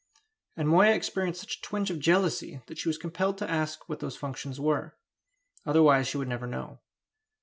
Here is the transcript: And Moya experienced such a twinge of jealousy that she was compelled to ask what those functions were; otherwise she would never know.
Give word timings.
And 0.57 0.67
Moya 0.67 0.93
experienced 0.95 1.41
such 1.41 1.59
a 1.59 1.61
twinge 1.61 1.91
of 1.91 1.99
jealousy 1.99 2.63
that 2.65 2.79
she 2.79 2.89
was 2.89 2.97
compelled 2.97 3.37
to 3.37 3.47
ask 3.47 3.87
what 3.87 3.99
those 3.99 4.17
functions 4.17 4.59
were; 4.59 4.97
otherwise 5.63 6.07
she 6.07 6.17
would 6.17 6.27
never 6.27 6.47
know. 6.47 6.79